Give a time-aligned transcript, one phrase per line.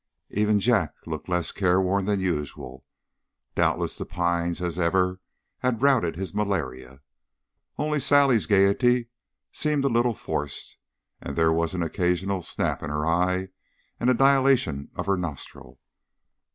[0.31, 2.83] Even Jack looked less careworn than usual;
[3.53, 5.19] doubtless the pines, as ever,
[5.59, 7.01] had routed his malaria.
[7.77, 9.09] Only Sally's gayety
[9.51, 10.77] seemed a little forced,
[11.21, 13.49] and there was an occasional snap in her eye
[13.99, 15.79] and dilation of her nostril.